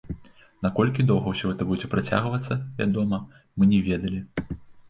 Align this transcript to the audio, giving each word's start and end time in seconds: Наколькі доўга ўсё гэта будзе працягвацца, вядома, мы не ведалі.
Наколькі 0.65 1.05
доўга 1.11 1.33
ўсё 1.33 1.45
гэта 1.51 1.67
будзе 1.73 1.91
працягвацца, 1.93 2.59
вядома, 2.81 3.23
мы 3.57 3.71
не 3.75 3.79
ведалі. 3.93 4.19